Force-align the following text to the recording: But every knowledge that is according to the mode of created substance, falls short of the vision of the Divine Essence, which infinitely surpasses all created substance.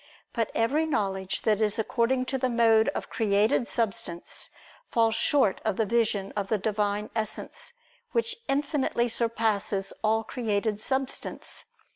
But 0.33 0.49
every 0.55 0.87
knowledge 0.87 1.43
that 1.43 1.61
is 1.61 1.77
according 1.77 2.25
to 2.25 2.39
the 2.39 2.49
mode 2.49 2.87
of 2.95 3.11
created 3.11 3.67
substance, 3.67 4.49
falls 4.89 5.13
short 5.13 5.61
of 5.63 5.77
the 5.77 5.85
vision 5.85 6.31
of 6.35 6.47
the 6.47 6.57
Divine 6.57 7.11
Essence, 7.15 7.73
which 8.11 8.37
infinitely 8.47 9.07
surpasses 9.09 9.93
all 10.03 10.23
created 10.23 10.81
substance. 10.81 11.65